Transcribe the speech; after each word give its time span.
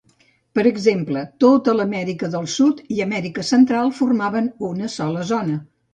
Per 0.59 0.61
exemple, 0.69 1.21
tota 1.43 1.75
l'Amèrica 1.79 2.29
del 2.37 2.49
Sud 2.55 2.81
i 2.95 2.97
l'Amèrica 3.01 3.45
Central 3.53 3.93
formaven 3.99 4.49
una 4.73 4.91
sola 4.99 5.29
zona. 5.35 5.61